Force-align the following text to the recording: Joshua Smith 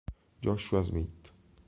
Joshua 0.41 0.81
Smith 0.81 1.29